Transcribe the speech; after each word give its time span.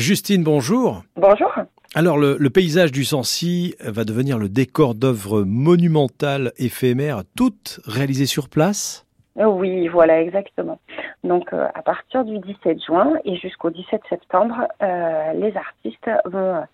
Justine, 0.00 0.42
bonjour. 0.42 1.04
Bonjour. 1.16 1.52
Alors, 1.94 2.16
le, 2.16 2.38
paysage 2.48 2.90
du 2.90 3.04
Sancy 3.04 3.74
va 3.80 4.04
devenir 4.04 4.38
le 4.38 4.48
décor 4.48 4.94
d'œuvres 4.94 5.42
monumentales 5.42 6.52
éphémères, 6.56 7.22
toutes 7.36 7.80
réalisées 7.84 8.26
sur 8.26 8.48
place? 8.48 9.06
Oui, 9.36 9.86
voilà, 9.88 10.20
exactement. 10.20 10.80
Donc, 11.22 11.52
euh, 11.52 11.68
à 11.74 11.82
partir 11.82 12.24
du 12.24 12.38
17 12.40 12.82
juin 12.84 13.14
et 13.24 13.36
jusqu'au 13.36 13.70
17 13.70 14.02
septembre, 14.08 14.66
euh, 14.82 15.32
les 15.34 15.56
artistes 15.56 16.10
vont 16.24 16.64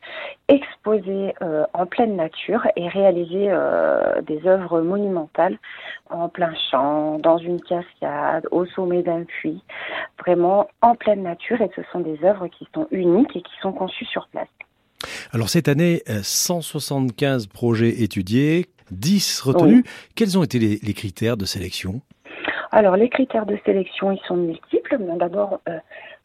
exposer 0.48 1.34
euh, 1.42 1.64
en 1.74 1.84
pleine 1.84 2.16
nature 2.16 2.66
et 2.76 2.88
réaliser 2.88 3.52
des 4.26 4.46
œuvres 4.46 4.80
monumentales 4.80 5.58
en 6.08 6.28
plein 6.28 6.54
champ, 6.70 7.18
dans 7.18 7.38
une 7.38 7.60
cascade, 7.60 8.46
au 8.50 8.64
sommet 8.66 9.02
d'un 9.02 9.24
puits, 9.24 9.62
vraiment 10.18 10.68
en 10.80 10.94
pleine 10.94 11.22
nature. 11.22 11.60
Et 11.60 11.70
ce 11.76 11.82
sont 11.92 12.00
des 12.00 12.18
œuvres 12.24 12.48
qui 12.48 12.66
sont 12.74 12.88
uniques 12.90 13.36
et 13.36 13.42
qui 13.42 13.52
sont 13.60 13.72
conçues 13.72 14.06
sur 14.06 14.28
place. 14.28 14.48
Alors 15.32 15.50
cette 15.50 15.68
année, 15.68 16.02
175 16.06 17.48
projets 17.48 18.02
étudiés, 18.02 18.66
10 18.90 19.40
retenus. 19.40 19.84
Quels 20.14 20.38
ont 20.38 20.44
été 20.44 20.58
les, 20.58 20.94
critères 20.94 21.36
de 21.36 21.44
sélection? 21.44 22.00
Alors 22.76 22.96
les 22.96 23.08
critères 23.08 23.46
de 23.46 23.58
sélection, 23.64 24.10
ils 24.10 24.20
sont 24.28 24.36
multiples. 24.36 24.98
D'abord, 24.98 25.60
euh, 25.66 25.78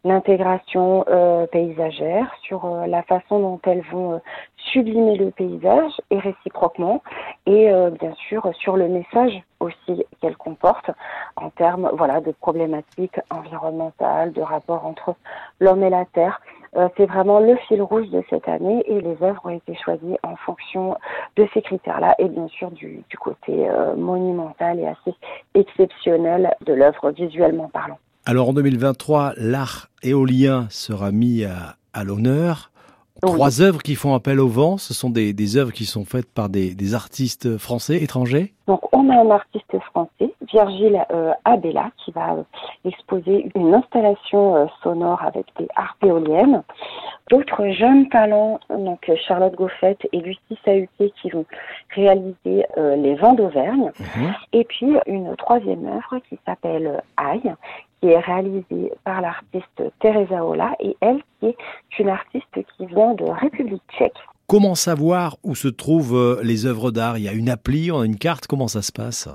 l'intégration 0.04 1.06
euh, 1.08 1.48
paysagère, 1.48 2.30
sur 2.44 2.66
euh, 2.66 2.88
la 2.88 3.04
façon 3.04 3.40
dont 3.40 3.62
elles 3.64 3.86
vont 3.90 4.20
sublimer 4.58 5.16
le 5.16 5.32
paysage 5.32 5.94
et 6.10 6.20
réciproquement, 6.20 7.04
et 7.46 7.72
bien 8.00 8.14
sûr 8.28 8.52
sur 8.56 8.76
le 8.76 8.90
message 8.90 9.42
aussi 9.60 10.06
qu'elles 10.20 10.36
comportent 10.36 10.92
en 11.36 11.50
termes 11.50 11.90
voilà 11.94 12.20
de 12.20 12.32
problématiques 12.32 13.20
environnementales, 13.30 14.34
de 14.34 14.42
rapport 14.42 14.86
entre 14.86 15.16
l'homme 15.62 15.84
et 15.84 15.90
la 15.90 16.06
terre. 16.06 16.42
Euh, 16.78 16.88
c'est 16.96 17.06
vraiment 17.06 17.40
le 17.40 17.56
fil 17.68 17.82
rouge 17.82 18.10
de 18.10 18.24
cette 18.30 18.48
année 18.48 18.84
et 18.88 19.02
les 19.02 19.18
œuvres 19.22 19.42
ont 19.46 19.50
été 19.50 19.76
choisies 19.76 20.18
en 20.24 20.36
fonction 20.38 20.96
de 21.36 21.46
ces 21.54 21.62
critères-là 21.62 22.16
et 22.18 22.30
bien 22.30 22.48
sûr 22.48 22.72
du, 22.72 23.04
côté 23.20 23.70
euh, 23.70 23.96
monumental 23.96 24.80
et 24.80 24.88
assez 24.88 25.14
exceptionnel 25.54 26.56
de 26.66 26.74
l'œuvre 26.74 27.12
visuellement 27.12 27.70
parlant. 27.70 27.98
Alors 28.26 28.50
en 28.50 28.54
2023, 28.54 29.34
l'art 29.38 29.90
éolien 30.04 30.68
sera 30.70 31.12
mis 31.12 31.44
à 31.44 32.04
l'honneur. 32.04 32.72
Trois 33.22 33.62
œuvres 33.62 33.84
qui 33.84 33.96
font 33.96 34.16
appel 34.16 34.40
au 34.40 34.48
vent, 34.48 34.78
ce 34.78 34.94
sont 34.94 35.12
des, 35.12 35.32
des 35.34 35.56
œuvres 35.56 35.72
qui 35.72 35.86
sont 35.86 36.06
faites 36.06 36.32
par 36.32 36.50
des, 36.50 36.74
des, 36.74 36.96
artistes 36.96 37.58
français, 37.58 38.02
étrangers? 38.02 38.54
Donc 38.68 38.82
on 38.94 39.10
a 39.10 39.22
un 39.22 39.30
artiste 39.30 39.78
français, 39.92 40.34
Virgile 40.52 41.06
euh, 41.12 41.32
Abella, 41.46 41.92
qui 42.04 42.12
va 42.12 42.34
euh, 42.34 42.44
exposer 42.84 43.50
une 43.56 43.76
installation 43.76 44.56
euh, 44.56 44.66
sonore 44.82 45.22
avec 45.22 45.46
des 45.60 45.68
harpes 45.76 46.04
éoliennes. 46.04 46.64
D'autres 47.32 47.70
jeunes 47.70 48.08
talents, 48.10 48.60
donc 48.70 49.10
Charlotte 49.28 49.56
Goffette 49.56 50.06
et 50.14 50.20
Lucie 50.20 50.60
Sahuquet, 50.64 51.12
qui 51.20 51.30
vont 51.32 51.46
réaliser 51.96 52.66
les 52.78 53.16
vents 53.16 53.34
d'Auvergne. 53.34 53.92
Mhm. 54.00 54.34
Et 54.54 54.64
puis 54.66 54.98
une 55.08 55.36
troisième 55.38 55.88
œuvre 55.88 56.22
qui 56.30 56.38
s'appelle 56.46 57.02
Aïe, 57.18 57.54
qui 58.02 58.10
est 58.10 58.20
réalisée 58.20 58.92
par 59.04 59.22
l'artiste 59.22 59.84
Teresa 60.00 60.44
Ola 60.44 60.72
et 60.80 60.96
elle 61.02 61.22
qui 61.40 61.48
est 61.48 61.58
une 62.00 62.10
artiste 62.10 62.54
qui 62.78 62.86
vient 62.88 63.14
de 63.14 63.26
République 63.26 63.84
tchèque. 63.98 64.18
Comment 64.48 64.76
savoir 64.76 65.38
où 65.44 65.56
se 65.56 65.70
trouvent 65.70 66.16
euh, 66.16 66.42
les 66.44 66.66
œuvres 66.66 66.92
d'art? 66.92 67.18
Il 67.18 67.24
y 67.24 67.30
a 67.30 67.34
une 67.34 67.50
appli, 67.50 67.92
on 67.92 68.02
a 68.02 68.06
une 68.06 68.18
carte, 68.18 68.48
comment 68.48 68.68
ça 68.68 68.82
se 68.82 68.92
passe? 68.92 69.30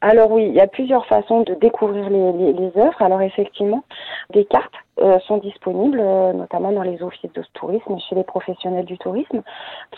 Alors 0.00 0.30
oui, 0.30 0.46
il 0.48 0.54
y 0.54 0.60
a 0.60 0.66
plusieurs 0.66 1.06
façons 1.06 1.42
de 1.42 1.54
découvrir 1.54 2.08
les, 2.08 2.52
les, 2.52 2.72
œuvres. 2.76 3.00
Alors 3.00 3.20
effectivement, 3.20 3.84
des 4.32 4.44
cartes 4.44 4.74
euh, 5.00 5.18
sont 5.20 5.38
disponibles, 5.38 6.00
euh, 6.00 6.32
notamment 6.32 6.72
dans 6.72 6.82
les 6.82 7.02
offices 7.02 7.32
de 7.32 7.44
tourisme, 7.54 7.98
chez 8.08 8.14
les 8.14 8.24
professionnels 8.24 8.84
du 8.84 8.98
tourisme, 8.98 9.42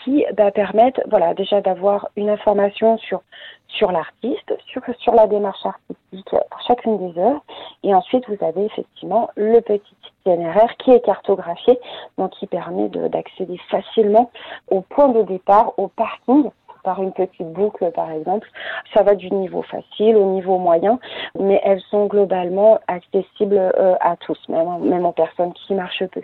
qui 0.03 0.25
bah, 0.35 0.51
permettent, 0.51 1.01
voilà, 1.09 1.33
déjà 1.33 1.61
d'avoir 1.61 2.09
une 2.15 2.29
information 2.29 2.97
sur 2.97 3.21
sur 3.67 3.91
l'artiste, 3.91 4.53
sur 4.67 4.81
sur 4.99 5.13
la 5.13 5.27
démarche 5.27 5.65
artistique 5.65 6.29
pour 6.29 6.61
chacune 6.67 6.97
des 6.97 7.19
œuvres, 7.19 7.41
et 7.83 7.95
ensuite 7.95 8.27
vous 8.27 8.45
avez 8.45 8.65
effectivement 8.65 9.29
le 9.35 9.61
petit 9.61 9.95
itinéraire 10.25 10.75
qui 10.77 10.91
est 10.91 11.03
cartographié, 11.05 11.79
donc 12.17 12.31
qui 12.31 12.47
permet 12.47 12.89
d'accéder 12.89 13.57
facilement 13.69 14.29
au 14.69 14.81
point 14.81 15.09
de 15.09 15.21
départ, 15.23 15.73
au 15.77 15.87
parking 15.87 16.51
par 16.83 17.01
une 17.01 17.11
petite 17.11 17.51
boucle, 17.51 17.91
par 17.91 18.11
exemple. 18.11 18.47
Ça 18.93 19.03
va 19.03 19.15
du 19.15 19.31
niveau 19.31 19.61
facile 19.61 20.15
au 20.15 20.25
niveau 20.33 20.57
moyen, 20.57 20.99
mais 21.39 21.61
elles 21.63 21.81
sont 21.89 22.07
globalement 22.07 22.79
accessibles 22.87 23.57
euh, 23.57 23.95
à 23.99 24.15
tous, 24.17 24.39
même, 24.49 24.79
même 24.83 25.05
aux 25.05 25.11
personnes 25.11 25.53
qui 25.53 25.73
marchent 25.73 26.05
peu. 26.11 26.21